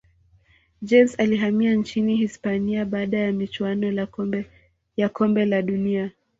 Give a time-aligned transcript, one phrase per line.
[0.81, 4.07] james alihamia nchini hisipania baada ya michuano
[4.97, 6.11] ya kombe la dunia